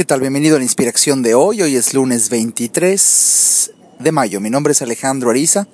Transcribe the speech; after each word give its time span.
¿Qué 0.00 0.06
tal? 0.06 0.20
Bienvenido 0.20 0.56
a 0.56 0.58
la 0.58 0.64
inspiración 0.64 1.20
de 1.20 1.34
hoy. 1.34 1.60
Hoy 1.60 1.76
es 1.76 1.92
lunes 1.92 2.30
23 2.30 3.70
de 3.98 4.12
mayo. 4.12 4.40
Mi 4.40 4.48
nombre 4.48 4.72
es 4.72 4.80
Alejandro 4.80 5.28
Ariza 5.28 5.66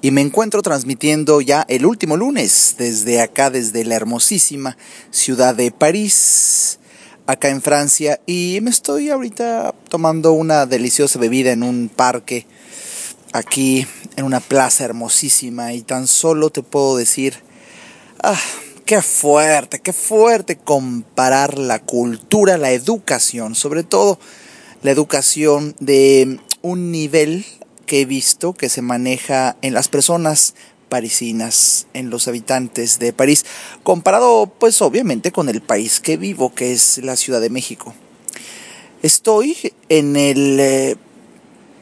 y 0.00 0.12
me 0.12 0.22
encuentro 0.22 0.62
transmitiendo 0.62 1.42
ya 1.42 1.66
el 1.68 1.84
último 1.84 2.16
lunes 2.16 2.76
desde 2.78 3.20
acá, 3.20 3.50
desde 3.50 3.84
la 3.84 3.96
hermosísima 3.96 4.78
ciudad 5.10 5.54
de 5.54 5.72
París, 5.72 6.78
acá 7.26 7.50
en 7.50 7.60
Francia. 7.60 8.18
Y 8.24 8.60
me 8.62 8.70
estoy 8.70 9.10
ahorita 9.10 9.74
tomando 9.90 10.32
una 10.32 10.64
deliciosa 10.64 11.18
bebida 11.18 11.52
en 11.52 11.62
un 11.62 11.90
parque 11.94 12.46
aquí, 13.34 13.86
en 14.16 14.24
una 14.24 14.40
plaza 14.40 14.86
hermosísima. 14.86 15.74
Y 15.74 15.82
tan 15.82 16.06
solo 16.06 16.48
te 16.48 16.62
puedo 16.62 16.96
decir, 16.96 17.34
ah, 18.22 18.40
Qué 18.86 19.02
fuerte, 19.02 19.80
qué 19.80 19.92
fuerte 19.92 20.54
comparar 20.54 21.58
la 21.58 21.80
cultura, 21.80 22.56
la 22.56 22.70
educación, 22.70 23.56
sobre 23.56 23.82
todo 23.82 24.20
la 24.84 24.92
educación 24.92 25.74
de 25.80 26.38
un 26.62 26.92
nivel 26.92 27.44
que 27.86 28.02
he 28.02 28.04
visto 28.04 28.52
que 28.52 28.68
se 28.68 28.82
maneja 28.82 29.56
en 29.60 29.74
las 29.74 29.88
personas 29.88 30.54
parisinas, 30.88 31.88
en 31.94 32.10
los 32.10 32.28
habitantes 32.28 33.00
de 33.00 33.12
París, 33.12 33.44
comparado 33.82 34.52
pues 34.56 34.80
obviamente 34.80 35.32
con 35.32 35.48
el 35.48 35.62
país 35.62 35.98
que 35.98 36.16
vivo, 36.16 36.54
que 36.54 36.70
es 36.70 36.98
la 36.98 37.16
Ciudad 37.16 37.40
de 37.40 37.50
México. 37.50 37.92
Estoy 39.02 39.56
en 39.88 40.14
el 40.14 40.60
eh, 40.60 40.96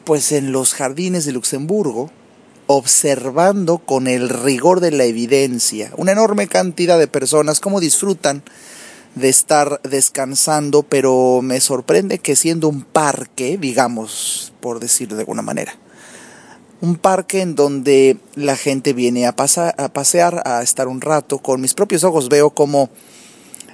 pues 0.05 0.31
en 0.31 0.51
los 0.51 0.73
jardines 0.73 1.25
de 1.25 1.33
Luxemburgo, 1.33 2.09
observando 2.67 3.77
con 3.79 4.07
el 4.07 4.29
rigor 4.29 4.79
de 4.79 4.91
la 4.91 5.05
evidencia. 5.05 5.91
Una 5.97 6.13
enorme 6.13 6.47
cantidad 6.47 6.97
de 6.97 7.07
personas 7.07 7.59
cómo 7.59 7.79
disfrutan 7.79 8.43
de 9.15 9.29
estar 9.29 9.79
descansando, 9.83 10.83
pero 10.83 11.41
me 11.41 11.61
sorprende 11.61 12.19
que 12.19 12.35
siendo 12.35 12.67
un 12.67 12.81
parque, 12.81 13.57
digamos, 13.57 14.53
por 14.59 14.79
decirlo 14.79 15.15
de 15.15 15.21
alguna 15.21 15.41
manera, 15.41 15.77
un 16.81 16.97
parque 16.97 17.41
en 17.41 17.55
donde 17.55 18.17
la 18.35 18.55
gente 18.57 18.93
viene 18.93 19.25
a, 19.25 19.29
a 19.29 19.93
pasear, 19.93 20.41
a 20.45 20.61
estar 20.61 20.87
un 20.87 21.01
rato, 21.01 21.39
con 21.39 21.61
mis 21.61 21.73
propios 21.73 22.03
ojos 22.03 22.29
veo 22.29 22.49
como 22.49 22.89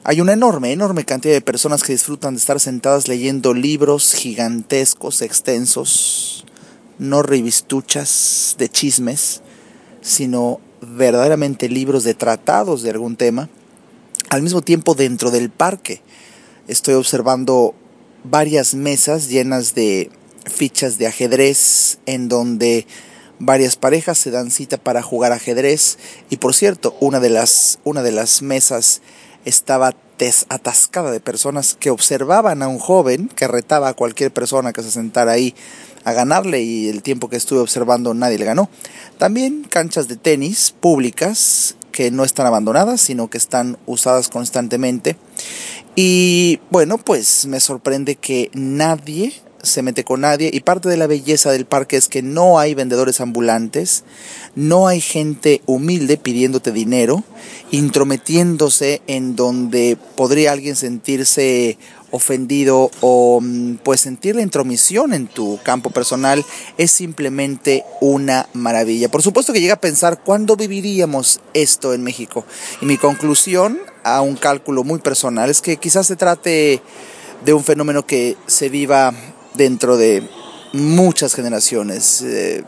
hay 0.03 0.19
una 0.19 0.33
enorme, 0.33 0.71
enorme 0.71 1.05
cantidad 1.05 1.33
de 1.33 1.41
personas 1.41 1.83
que 1.83 1.93
disfrutan 1.93 2.33
de 2.33 2.39
estar 2.39 2.59
sentadas 2.59 3.07
leyendo 3.07 3.53
libros 3.53 4.13
gigantescos, 4.13 5.21
extensos, 5.21 6.45
no 7.01 7.23
revistuchas 7.23 8.55
de 8.59 8.69
chismes, 8.69 9.41
sino 10.01 10.61
verdaderamente 10.81 11.67
libros 11.67 12.03
de 12.03 12.13
tratados 12.13 12.83
de 12.83 12.91
algún 12.91 13.15
tema. 13.15 13.49
Al 14.29 14.43
mismo 14.43 14.61
tiempo 14.61 14.93
dentro 14.93 15.31
del 15.31 15.49
parque 15.49 16.03
estoy 16.67 16.93
observando 16.93 17.73
varias 18.23 18.75
mesas 18.75 19.29
llenas 19.29 19.73
de 19.73 20.11
fichas 20.45 20.99
de 20.99 21.07
ajedrez 21.07 21.97
en 22.05 22.29
donde 22.29 22.85
varias 23.39 23.77
parejas 23.77 24.19
se 24.19 24.29
dan 24.29 24.51
cita 24.51 24.77
para 24.77 25.01
jugar 25.01 25.31
ajedrez 25.31 25.97
y 26.29 26.37
por 26.37 26.53
cierto, 26.53 26.95
una 26.99 27.19
de 27.19 27.31
las 27.31 27.79
una 27.83 28.03
de 28.03 28.11
las 28.11 28.43
mesas 28.43 29.01
estaba 29.45 29.93
atascada 30.49 31.11
de 31.11 31.19
personas 31.19 31.75
que 31.79 31.89
observaban 31.89 32.61
a 32.61 32.67
un 32.67 32.77
joven 32.77 33.27
que 33.27 33.47
retaba 33.47 33.89
a 33.89 33.93
cualquier 33.93 34.31
persona 34.31 34.71
que 34.71 34.83
se 34.83 34.91
sentara 34.91 35.31
ahí 35.31 35.55
a 36.03 36.13
ganarle 36.13 36.61
y 36.61 36.89
el 36.89 37.01
tiempo 37.01 37.29
que 37.29 37.37
estuve 37.37 37.59
observando 37.59 38.13
nadie 38.13 38.37
le 38.37 38.45
ganó. 38.45 38.69
También 39.17 39.63
canchas 39.63 40.07
de 40.07 40.17
tenis 40.17 40.73
públicas 40.79 41.75
que 41.91 42.11
no 42.11 42.23
están 42.23 42.45
abandonadas, 42.45 43.01
sino 43.01 43.29
que 43.29 43.37
están 43.37 43.77
usadas 43.85 44.29
constantemente. 44.29 45.17
Y 45.95 46.59
bueno, 46.69 46.97
pues 46.97 47.45
me 47.47 47.59
sorprende 47.59 48.15
que 48.15 48.49
nadie 48.53 49.33
se 49.63 49.81
mete 49.81 50.03
con 50.03 50.21
nadie 50.21 50.49
y 50.51 50.61
parte 50.61 50.89
de 50.89 50.97
la 50.97 51.07
belleza 51.07 51.51
del 51.51 51.65
parque 51.65 51.97
es 51.97 52.07
que 52.07 52.21
no 52.21 52.59
hay 52.59 52.73
vendedores 52.73 53.21
ambulantes, 53.21 54.03
no 54.55 54.87
hay 54.87 55.01
gente 55.01 55.61
humilde 55.65 56.17
pidiéndote 56.17 56.71
dinero, 56.71 57.23
intrometiéndose 57.71 59.01
en 59.07 59.35
donde 59.35 59.97
podría 60.15 60.51
alguien 60.51 60.75
sentirse 60.75 61.77
ofendido 62.11 62.91
o 62.99 63.39
mm, 63.41 63.75
pues 63.83 64.01
sentir 64.01 64.35
la 64.35 64.41
intromisión 64.41 65.13
en 65.13 65.27
tu 65.27 65.59
campo 65.63 65.89
personal 65.89 66.45
es 66.77 66.91
simplemente 66.91 67.83
una 68.01 68.47
maravilla. 68.53 69.09
Por 69.09 69.21
supuesto 69.21 69.53
que 69.53 69.61
llega 69.61 69.75
a 69.75 69.81
pensar 69.81 70.21
cuándo 70.23 70.55
viviríamos 70.55 71.39
esto 71.53 71.93
en 71.93 72.03
México. 72.03 72.45
Y 72.81 72.85
mi 72.85 72.97
conclusión 72.97 73.79
a 74.03 74.21
un 74.21 74.35
cálculo 74.35 74.83
muy 74.83 74.99
personal 74.99 75.49
es 75.49 75.61
que 75.61 75.77
quizás 75.77 76.07
se 76.07 76.15
trate 76.15 76.81
de 77.45 77.53
un 77.53 77.63
fenómeno 77.63 78.05
que 78.05 78.37
se 78.45 78.69
viva 78.69 79.13
dentro 79.53 79.97
de 79.97 80.23
muchas 80.73 81.33
generaciones. 81.35 82.21
Eh, 82.21 82.63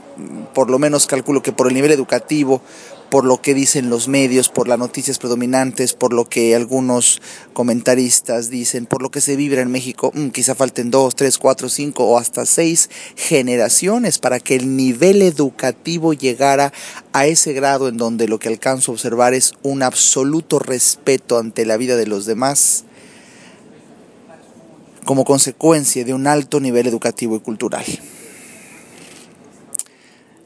por 0.53 0.69
lo 0.69 0.79
menos 0.79 1.07
calculo 1.07 1.41
que 1.41 1.53
por 1.53 1.67
el 1.67 1.73
nivel 1.73 1.91
educativo, 1.91 2.61
por 3.09 3.25
lo 3.25 3.41
que 3.41 3.53
dicen 3.53 3.91
los 3.91 4.07
medios, 4.07 4.49
por 4.49 4.67
las 4.67 4.79
noticias 4.79 5.19
predominantes, 5.19 5.93
por 5.93 6.13
lo 6.13 6.27
que 6.27 6.55
algunos 6.55 7.21
comentaristas 7.53 8.49
dicen, 8.49 8.87
por 8.87 9.03
lo 9.03 9.11
que 9.11 9.21
se 9.21 9.35
vive 9.35 9.61
en 9.61 9.69
México, 9.69 10.11
mm, 10.15 10.29
quizá 10.29 10.55
falten 10.55 10.89
dos, 10.89 11.15
tres, 11.15 11.37
cuatro, 11.37 11.69
cinco 11.69 12.05
o 12.05 12.17
hasta 12.17 12.45
seis 12.47 12.89
generaciones 13.15 14.17
para 14.17 14.39
que 14.39 14.55
el 14.55 14.75
nivel 14.75 15.21
educativo 15.21 16.13
llegara 16.13 16.73
a 17.13 17.27
ese 17.27 17.53
grado 17.53 17.87
en 17.87 17.97
donde 17.97 18.27
lo 18.27 18.39
que 18.39 18.47
alcanzo 18.47 18.91
a 18.91 18.95
observar 18.95 19.35
es 19.35 19.53
un 19.61 19.83
absoluto 19.83 20.57
respeto 20.57 21.37
ante 21.37 21.67
la 21.67 21.77
vida 21.77 21.95
de 21.95 22.07
los 22.07 22.25
demás 22.25 22.85
como 25.03 25.25
consecuencia 25.25 26.05
de 26.05 26.13
un 26.13 26.27
alto 26.27 26.59
nivel 26.59 26.87
educativo 26.87 27.35
y 27.35 27.39
cultural. 27.39 27.85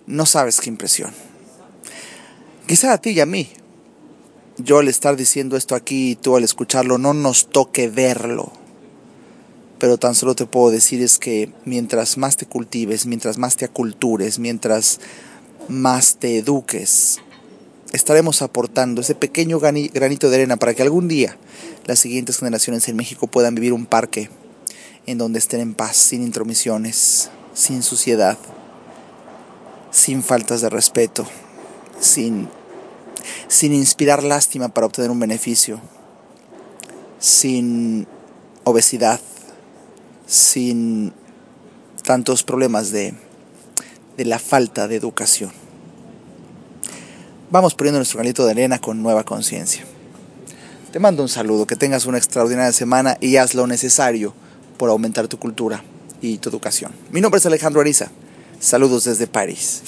No 0.05 0.25
sabes 0.25 0.61
qué 0.61 0.69
impresión. 0.69 1.11
Quizá 2.65 2.93
a 2.93 2.97
ti 2.97 3.11
y 3.11 3.19
a 3.19 3.25
mí, 3.25 3.49
yo 4.57 4.79
al 4.79 4.87
estar 4.87 5.15
diciendo 5.15 5.57
esto 5.57 5.75
aquí 5.75 6.11
y 6.11 6.15
tú 6.15 6.35
al 6.35 6.43
escucharlo, 6.43 6.97
no 6.97 7.13
nos 7.13 7.47
toque 7.49 7.89
verlo. 7.89 8.51
Pero 9.79 9.97
tan 9.97 10.15
solo 10.15 10.35
te 10.35 10.45
puedo 10.45 10.71
decir 10.71 11.01
es 11.01 11.19
que 11.19 11.51
mientras 11.65 12.17
más 12.17 12.37
te 12.37 12.45
cultives, 12.45 13.05
mientras 13.05 13.37
más 13.37 13.57
te 13.57 13.65
acultures, 13.65 14.39
mientras 14.39 14.99
más 15.67 16.17
te 16.17 16.37
eduques, 16.37 17.19
estaremos 17.91 18.41
aportando 18.41 19.01
ese 19.01 19.13
pequeño 19.13 19.59
granito 19.59 20.29
de 20.29 20.35
arena 20.35 20.57
para 20.57 20.73
que 20.73 20.81
algún 20.81 21.07
día 21.07 21.37
las 21.85 21.99
siguientes 21.99 22.39
generaciones 22.39 22.87
en 22.87 22.95
México 22.95 23.27
puedan 23.27 23.55
vivir 23.55 23.73
un 23.73 23.85
parque 23.85 24.29
en 25.07 25.17
donde 25.17 25.39
estén 25.39 25.61
en 25.61 25.73
paz, 25.73 25.95
sin 25.95 26.21
intromisiones, 26.21 27.31
sin 27.53 27.81
suciedad, 27.81 28.37
sin 29.89 30.21
faltas 30.21 30.61
de 30.61 30.69
respeto, 30.69 31.25
sin, 31.99 32.49
sin 33.47 33.73
inspirar 33.73 34.21
lástima 34.21 34.67
para 34.67 34.85
obtener 34.85 35.09
un 35.09 35.19
beneficio, 35.19 35.79
sin 37.19 38.05
obesidad, 38.65 39.21
sin 40.27 41.13
tantos 42.03 42.43
problemas 42.43 42.91
de, 42.91 43.13
de 44.17 44.25
la 44.25 44.39
falta 44.39 44.89
de 44.89 44.97
educación. 44.97 45.51
Vamos 47.49 47.75
poniendo 47.75 47.99
nuestro 47.99 48.17
granito 48.17 48.45
de 48.45 48.51
arena 48.51 48.79
con 48.79 49.01
nueva 49.01 49.23
conciencia. 49.23 49.85
Te 50.91 50.99
mando 50.99 51.23
un 51.23 51.29
saludo, 51.29 51.65
que 51.65 51.77
tengas 51.77 52.05
una 52.05 52.17
extraordinaria 52.17 52.73
semana 52.73 53.17
y 53.21 53.37
haz 53.37 53.53
lo 53.53 53.67
necesario 53.67 54.33
por 54.77 54.89
aumentar 54.89 55.27
tu 55.27 55.37
cultura 55.37 55.83
y 56.21 56.37
tu 56.37 56.49
educación. 56.49 56.91
Mi 57.11 57.21
nombre 57.21 57.39
es 57.39 57.45
Alejandro 57.45 57.81
Ariza. 57.81 58.09
Saludos 58.59 59.03
desde 59.03 59.27
París. 59.27 59.81